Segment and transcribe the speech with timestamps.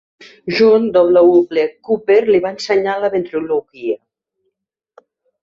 [0.59, 1.65] John W.
[1.89, 4.01] Cooper li va ensenyar la ventrilòquia.